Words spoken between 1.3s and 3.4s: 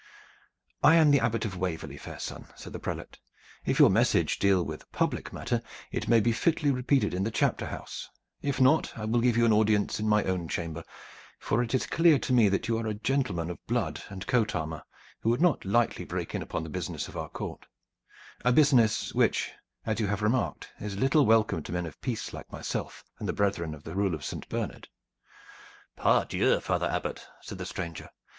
of Waverley, fair son," said the prelate.